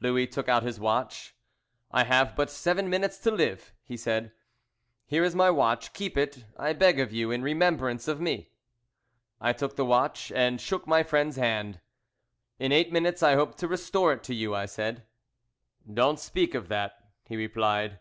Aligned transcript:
Louis 0.00 0.26
took 0.26 0.48
out 0.48 0.64
his 0.64 0.80
watch. 0.80 1.36
"I 1.92 2.02
have 2.02 2.34
but 2.34 2.50
seven 2.50 2.90
minutes 2.90 3.16
to 3.18 3.30
live," 3.30 3.72
he 3.84 3.96
said; 3.96 4.32
"here 5.06 5.22
is 5.22 5.36
my 5.36 5.50
watch, 5.50 5.92
keep 5.92 6.18
it, 6.18 6.46
I 6.56 6.72
beg 6.72 6.98
of 6.98 7.12
you, 7.12 7.30
in 7.30 7.42
remembrance 7.44 8.08
of 8.08 8.20
me." 8.20 8.50
I 9.40 9.52
took 9.52 9.76
the 9.76 9.84
watch, 9.84 10.32
and 10.32 10.60
shook 10.60 10.88
my 10.88 11.04
friend's 11.04 11.36
hand. 11.36 11.78
"In 12.58 12.72
eight 12.72 12.90
minutes 12.90 13.22
I 13.22 13.36
hope 13.36 13.54
to 13.58 13.68
restore 13.68 14.12
it 14.12 14.24
to 14.24 14.34
you," 14.34 14.52
I 14.52 14.66
said. 14.66 15.06
"Don't 15.88 16.18
speak 16.18 16.56
of 16.56 16.66
that," 16.66 16.94
he 17.28 17.36
replied. 17.36 18.00